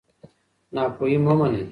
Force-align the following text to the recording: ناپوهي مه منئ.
ناپوهي 0.73 1.17
مه 1.25 1.33
منئ. 1.39 1.65